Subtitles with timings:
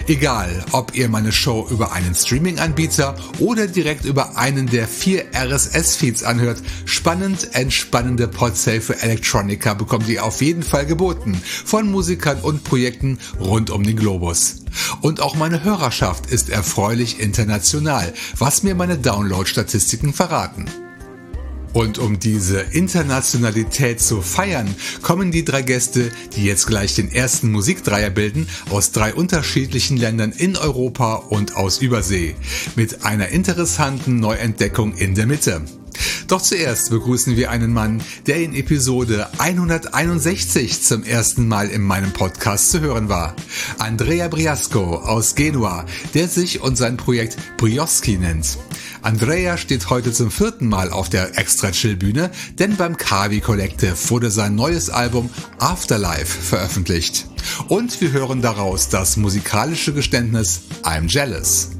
[0.08, 6.22] Egal, ob ihr meine Show über einen Streaming-Anbieter oder direkt über einen der vier RSS-Feeds
[6.22, 12.62] anhört, spannend entspannende Podsafe für Electronica bekommt ihr auf jeden Fall geboten von Musikern und
[12.62, 14.61] Projekten rund um den Globus.
[15.00, 20.66] Und auch meine Hörerschaft ist erfreulich international, was mir meine Download-Statistiken verraten.
[21.72, 27.50] Und um diese Internationalität zu feiern, kommen die drei Gäste, die jetzt gleich den ersten
[27.50, 32.36] Musikdreier bilden, aus drei unterschiedlichen Ländern in Europa und aus Übersee.
[32.76, 35.62] Mit einer interessanten Neuentdeckung in der Mitte.
[36.28, 42.12] Doch zuerst begrüßen wir einen Mann, der in Episode 161 zum ersten Mal in meinem
[42.12, 43.36] Podcast zu hören war.
[43.78, 45.84] Andrea Briasco aus Genua,
[46.14, 48.58] der sich und sein Projekt Brioski nennt.
[49.02, 53.96] Andrea steht heute zum vierten Mal auf der Extra Chill Bühne, denn beim Kavi Collective
[54.08, 55.28] wurde sein neues Album
[55.58, 57.26] Afterlife veröffentlicht.
[57.68, 61.70] Und wir hören daraus das musikalische Geständnis I'm Jealous.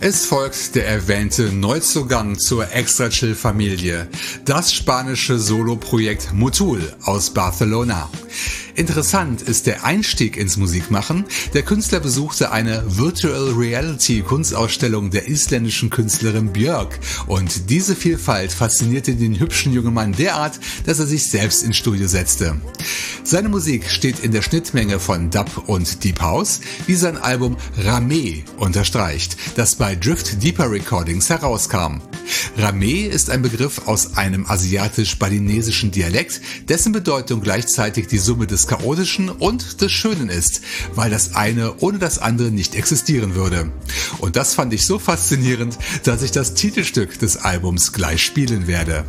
[0.00, 4.06] Es folgt der erwähnte Neuzugang zur Extra Chill Familie,
[4.44, 8.08] das spanische Soloprojekt Mutul aus Barcelona.
[8.76, 11.24] Interessant ist der Einstieg ins Musikmachen.
[11.52, 19.16] Der Künstler besuchte eine Virtual Reality Kunstausstellung der isländischen Künstlerin Björk und diese Vielfalt faszinierte
[19.16, 22.60] den hübschen jungen Mann derart, dass er sich selbst ins Studio setzte.
[23.24, 28.44] Seine Musik steht in der Schnittmenge von Dub und Deep House, wie sein Album Rame
[28.58, 32.00] unterstreicht, das bei Drift Deeper Recordings herauskam.
[32.56, 39.28] Rame ist ein Begriff aus einem asiatisch-balinesischen Dialekt, dessen Bedeutung gleichzeitig die Summe des Chaotischen
[39.28, 40.60] und des Schönen ist,
[40.94, 43.70] weil das eine ohne das andere nicht existieren würde.
[44.18, 49.04] Und das fand ich so faszinierend, dass ich das Titelstück des Albums gleich spielen werde.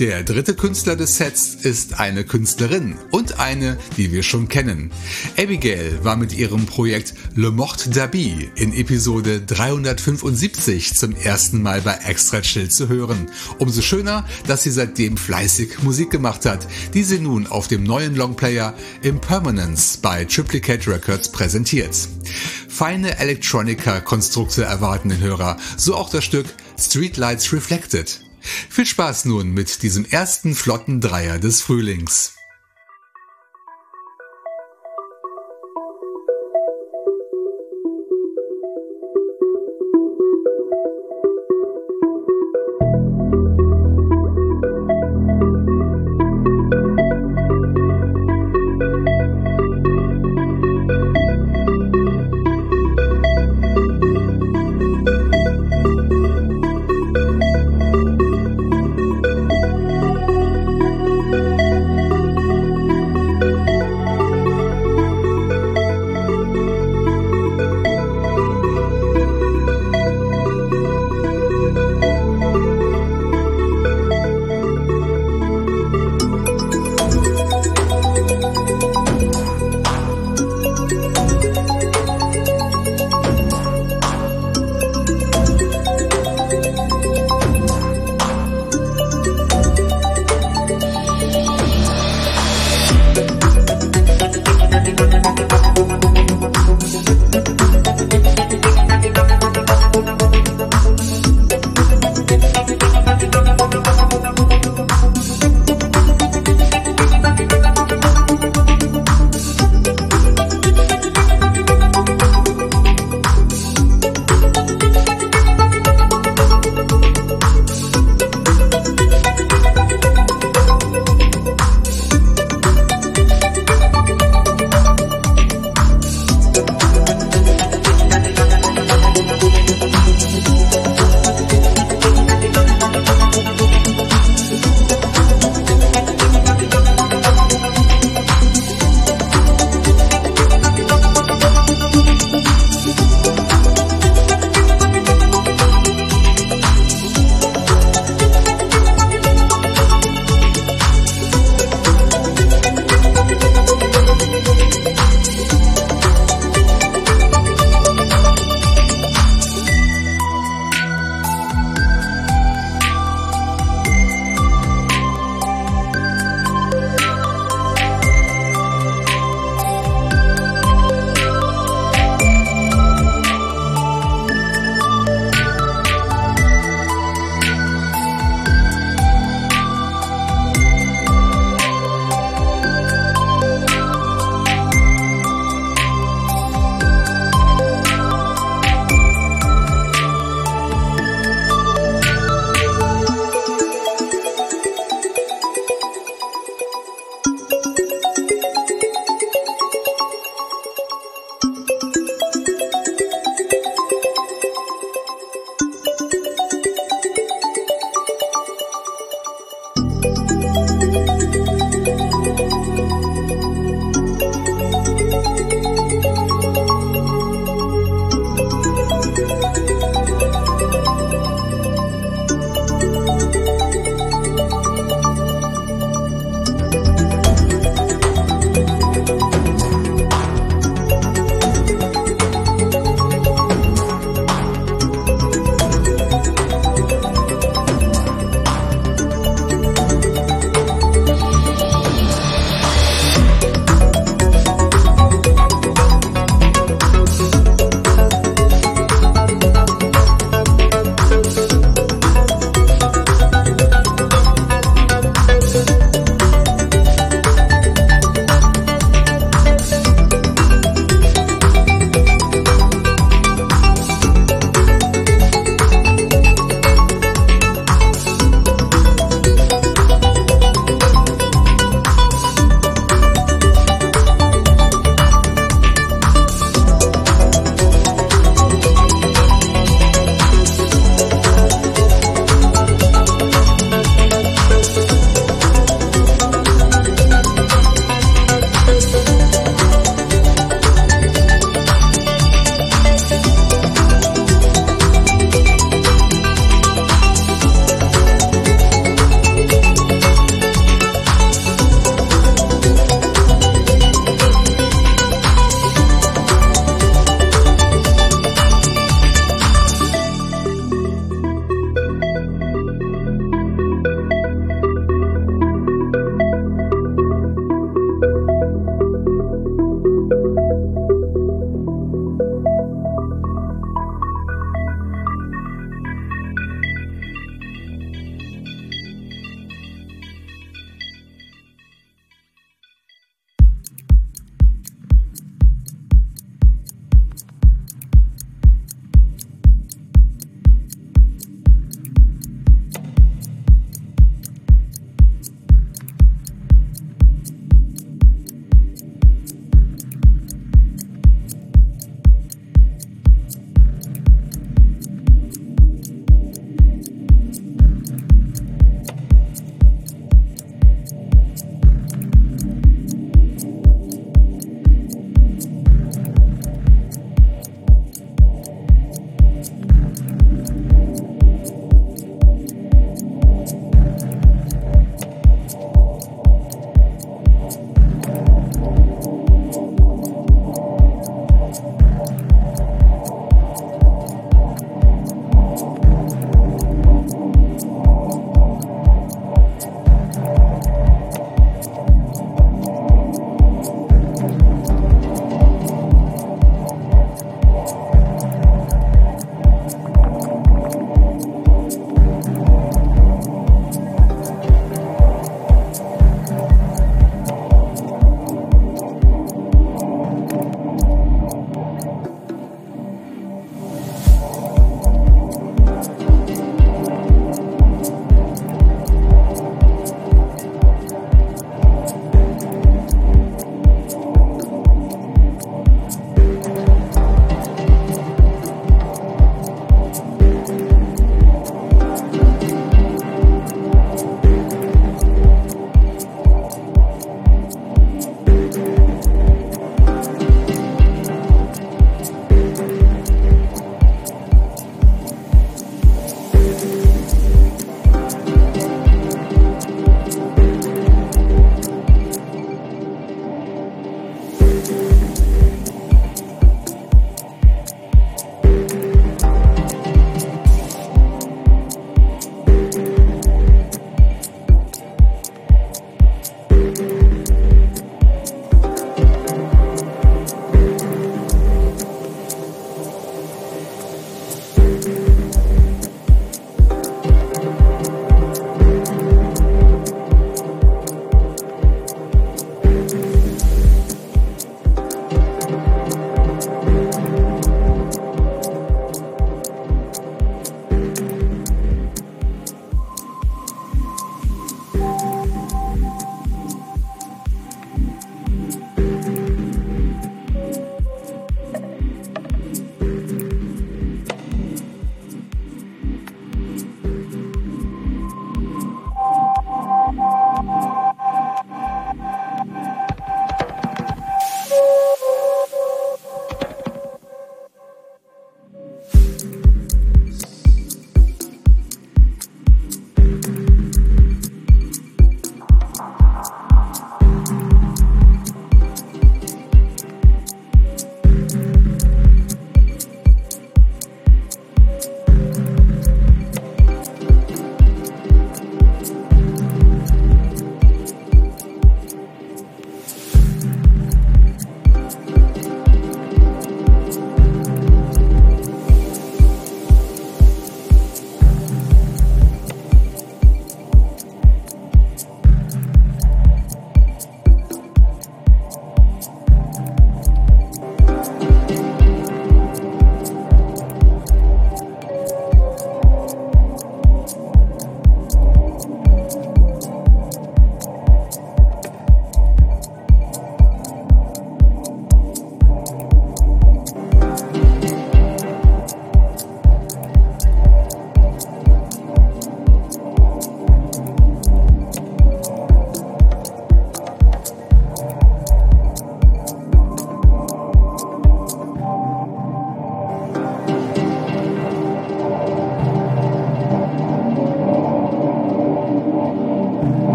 [0.00, 4.90] Der dritte Künstler des Sets ist eine Künstlerin und eine, die wir schon kennen.
[5.36, 11.98] Abigail war mit ihrem Projekt Le Mort d'Abi in Episode 375 zum ersten Mal bei
[12.06, 13.30] Extra Chill zu hören.
[13.58, 18.16] Umso schöner, dass sie seitdem fleißig Musik gemacht hat, die sie nun auf dem neuen
[18.16, 22.08] Longplayer Impermanence bei Triplicate Records präsentiert.
[22.70, 26.46] Feine Electronica-Konstrukte erwarten den Hörer, so auch das Stück
[26.78, 28.22] Streetlights Reflected.
[28.40, 32.39] Viel Spaß nun mit diesem ersten flotten Dreier des Frühlings.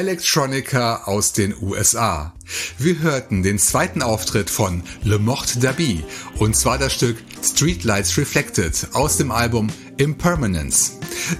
[0.00, 2.32] Electronica aus den USA.
[2.78, 6.02] Wir hörten den zweiten Auftritt von Le Morte d'Abi
[6.38, 10.92] und zwar das Stück Streetlights Reflected aus dem Album Impermanence.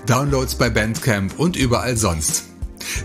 [0.05, 2.45] Downloads bei Bandcamp und überall sonst.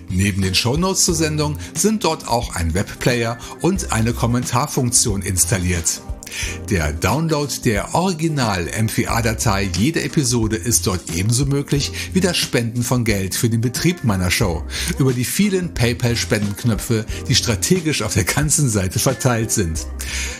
[0.07, 5.99] Neben den Shownotes zur Sendung sind dort auch ein Webplayer und eine Kommentarfunktion installiert.
[6.69, 13.35] Der Download der Original-MVA-Datei jeder Episode ist dort ebenso möglich wie das Spenden von Geld
[13.35, 14.63] für den Betrieb meiner Show
[14.97, 19.85] über die vielen PayPal-Spendenknöpfe, die strategisch auf der ganzen Seite verteilt sind.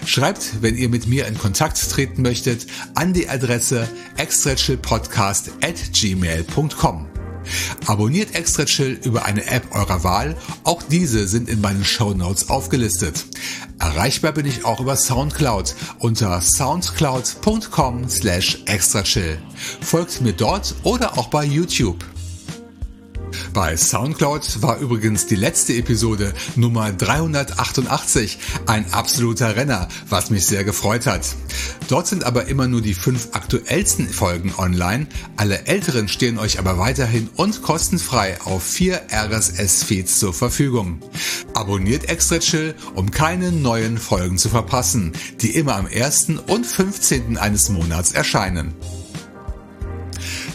[0.06, 7.21] Schreibt, wenn ihr mit mir in Kontakt treten möchtet, an die Adresse extrachillpodcast at gmail.com.
[7.86, 10.38] Abonniert Extra Chill über eine App eurer Wahl.
[10.64, 13.26] Auch diese sind in meinen Show Notes aufgelistet.
[13.80, 19.40] Erreichbar bin ich auch über Soundcloud unter soundcloud.com slash extrachill.
[19.82, 22.06] Folgt mir dort oder auch bei YouTube.
[23.54, 30.64] Bei Soundcloud war übrigens die letzte Episode Nummer 388 ein absoluter Renner, was mich sehr
[30.64, 31.36] gefreut hat.
[31.90, 35.08] Dort sind aber immer nur die fünf aktuellsten Folgen online.
[35.36, 41.02] Alle älteren stehen euch aber weiterhin und kostenfrei auf vier RSS-Feeds zur Verfügung.
[41.54, 45.12] Abonniert Extra Chill, um keine neuen Folgen zu verpassen,
[45.42, 46.40] die immer am 1.
[46.48, 47.38] und 15.
[47.38, 48.74] eines Monats erscheinen.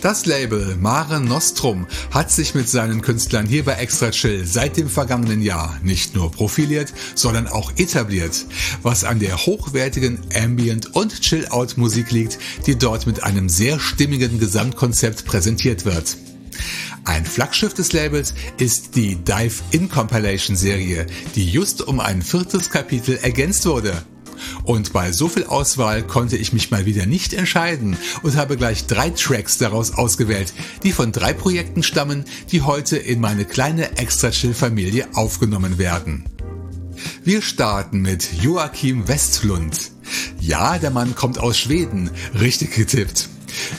[0.02, 4.88] Das Label Mare Nostrum hat sich mit seinen Künstlern hier bei Extra Chill seit dem
[4.88, 8.44] vergangenen Jahr nicht nur profiliert, sondern auch etabliert,
[8.82, 15.24] was an der hochwertigen Ambient- und Chill-Out-Musik liegt, die dort mit einem sehr stimmigen Gesamtkonzept
[15.24, 16.16] präsentiert wird.
[17.04, 22.70] Ein Flaggschiff des Labels ist die Dive In Compilation Serie, die just um ein viertes
[22.70, 24.02] Kapitel ergänzt wurde.
[24.64, 28.86] Und bei so viel Auswahl konnte ich mich mal wieder nicht entscheiden und habe gleich
[28.86, 35.08] drei Tracks daraus ausgewählt, die von drei Projekten stammen, die heute in meine kleine Extra-Chill-Familie
[35.14, 36.24] aufgenommen werden.
[37.24, 39.90] Wir starten mit Joachim Westlund.
[40.40, 43.28] Ja, der Mann kommt aus Schweden, richtig getippt.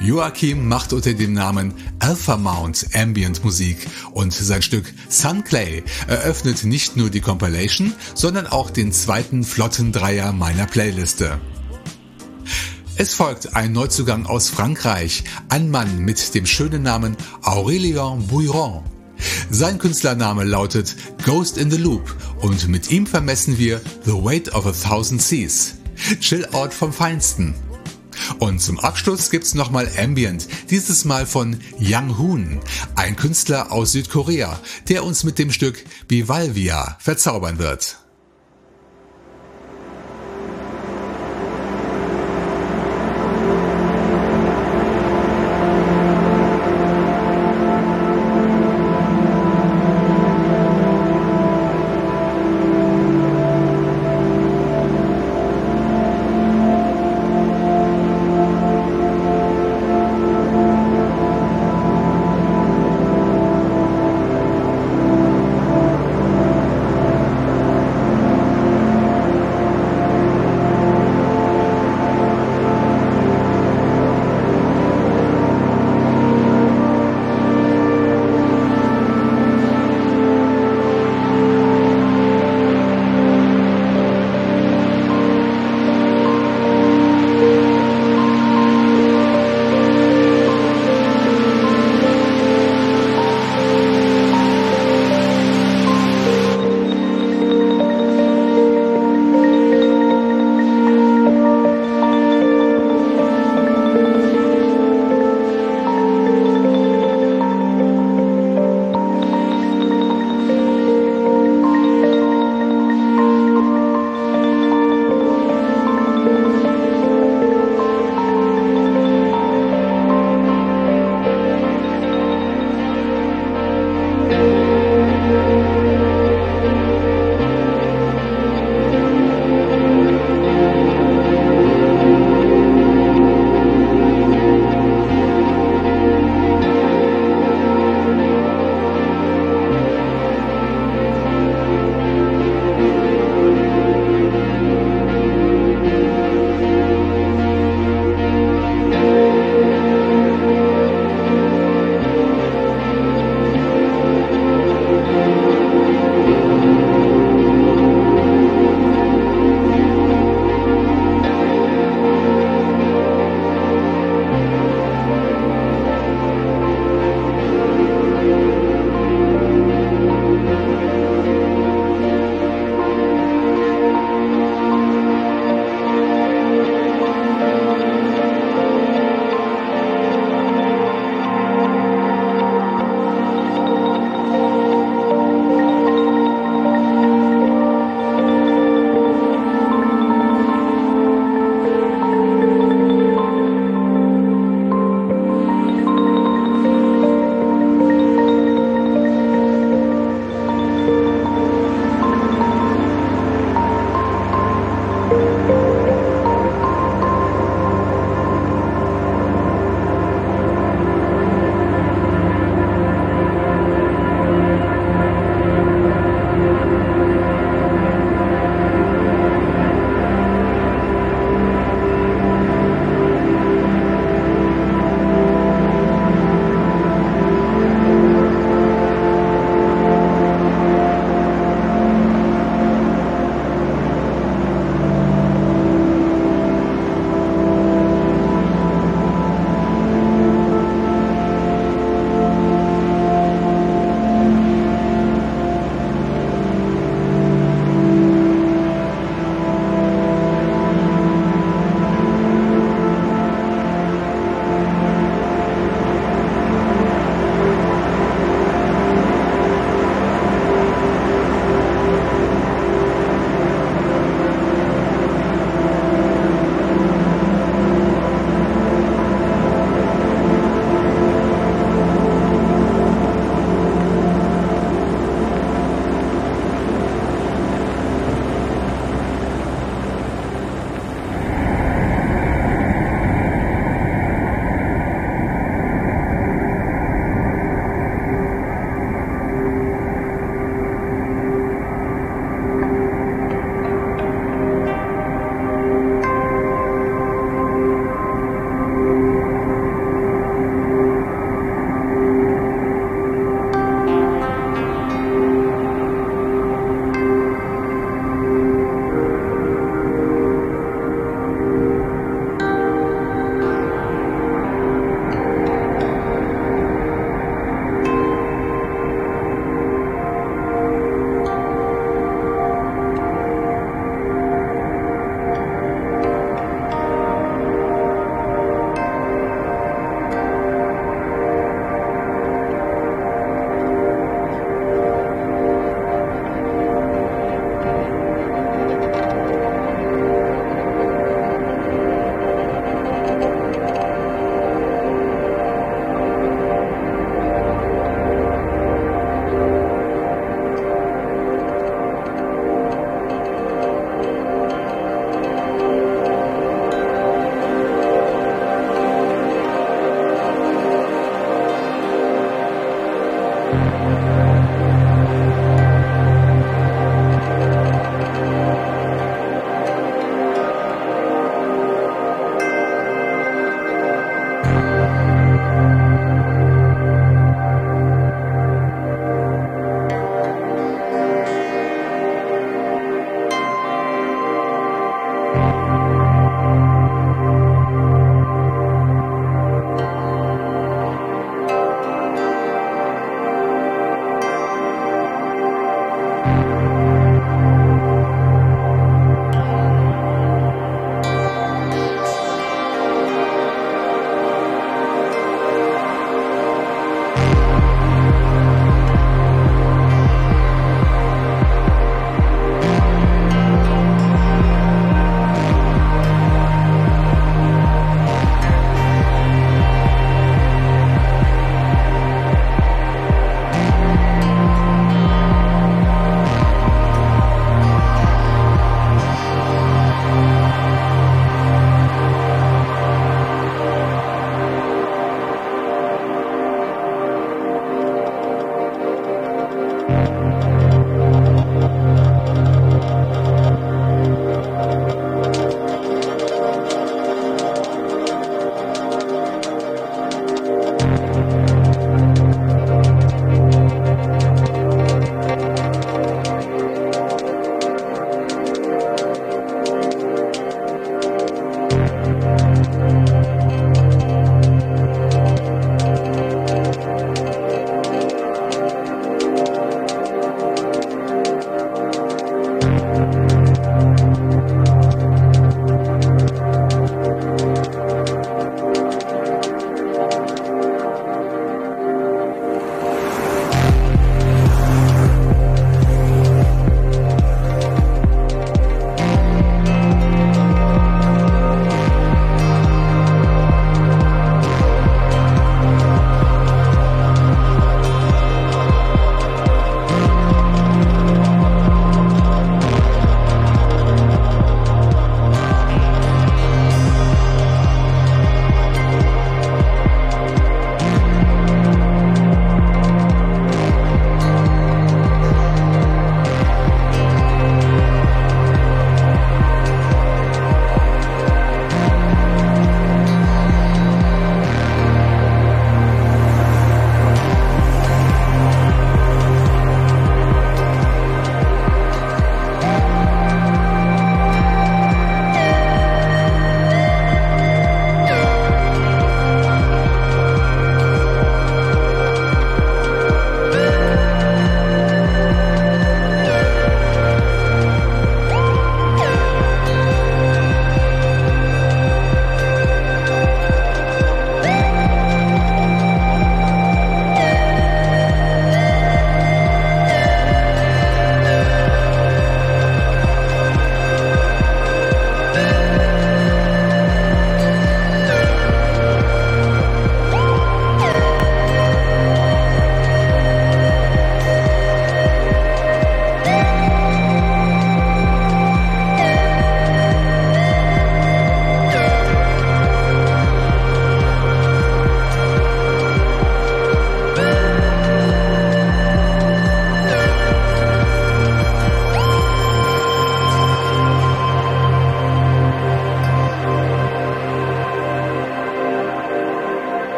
[0.00, 6.64] Joachim macht unter dem Namen Alpha Mount Ambient Musik und sein Stück Sun Clay eröffnet
[6.64, 11.38] nicht nur die Compilation, sondern auch den zweiten flotten Dreier meiner Playliste.
[12.96, 18.82] Es folgt ein Neuzugang aus Frankreich, ein Mann mit dem schönen Namen Aurélien Bouiron.
[19.50, 24.66] Sein Künstlername lautet Ghost in the Loop und mit ihm vermessen wir The Weight of
[24.66, 25.76] a Thousand Seas.
[26.20, 27.54] Chill Out vom Feinsten.
[28.38, 32.60] Und zum Abschluss gibt's nochmal Ambient, dieses Mal von Young Hoon,
[32.96, 37.99] ein Künstler aus Südkorea, der uns mit dem Stück Bivalvia verzaubern wird.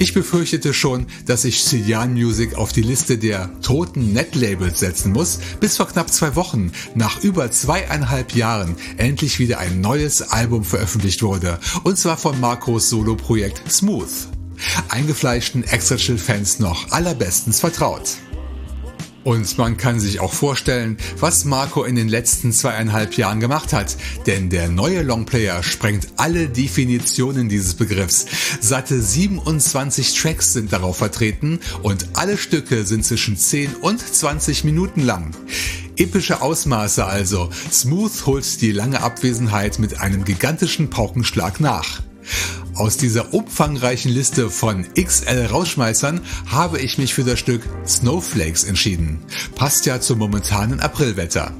[0.00, 5.40] Ich befürchtete schon, dass ich Cyan Music auf die Liste der toten Netlabels setzen muss,
[5.58, 11.24] bis vor knapp zwei Wochen, nach über zweieinhalb Jahren, endlich wieder ein neues Album veröffentlicht
[11.24, 14.28] wurde, und zwar von Marcos Solo-Projekt Smooth.
[14.88, 18.18] Eingefleischten Extra Chill Fans noch allerbestens vertraut.
[19.28, 23.98] Und man kann sich auch vorstellen, was Marco in den letzten zweieinhalb Jahren gemacht hat,
[24.26, 28.24] denn der neue Longplayer sprengt alle Definitionen dieses Begriffs.
[28.62, 35.02] Satte 27 Tracks sind darauf vertreten und alle Stücke sind zwischen 10 und 20 Minuten
[35.02, 35.32] lang.
[35.98, 37.50] Epische Ausmaße also.
[37.70, 42.00] Smooth holt die lange Abwesenheit mit einem gigantischen Paukenschlag nach.
[42.74, 49.18] Aus dieser umfangreichen Liste von XL Rausschmeißern habe ich mich für das Stück Snowflakes entschieden.
[49.54, 51.52] Passt ja zum momentanen Aprilwetter.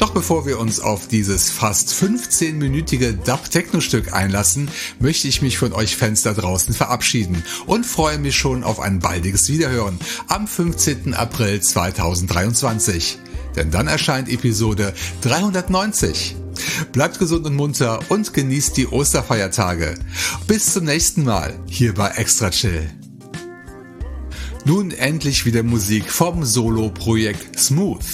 [0.00, 5.94] Doch bevor wir uns auf dieses fast 15-minütige Dub-Techno-Stück einlassen, möchte ich mich von euch
[5.94, 11.12] Fans da draußen verabschieden und freue mich schon auf ein baldiges Wiederhören am 15.
[11.12, 13.18] April 2023.
[13.56, 16.34] Denn dann erscheint Episode 390.
[16.92, 19.94] Bleibt gesund und munter und genießt die Osterfeiertage.
[20.46, 22.90] Bis zum nächsten Mal hier bei Extra Chill.
[24.64, 28.04] Nun endlich wieder Musik vom Solo-Projekt Smooth.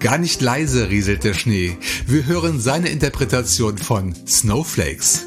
[0.00, 1.78] Gar nicht leise rieselt der Schnee.
[2.06, 5.26] Wir hören seine Interpretation von Snowflakes.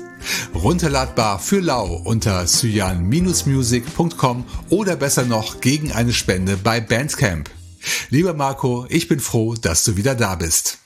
[0.53, 7.49] Runterladbar für lau unter cyan-music.com oder besser noch gegen eine Spende bei Bandcamp.
[8.09, 10.79] Lieber Marco, ich bin froh, dass du wieder da bist.